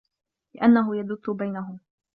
لِأَنَّهُ 0.55 0.95
يَدُثُّ 0.95 1.29
بَيْنَهُمْ 1.29 1.79